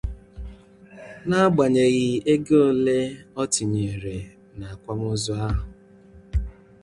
n'agbànyèghị 1.27 2.09
ego 2.33 2.55
ole 2.69 2.97
ọ 3.41 3.43
tụnyere 3.53 4.17
n'akwamozu 4.57 5.31
ahụ. 5.45 5.63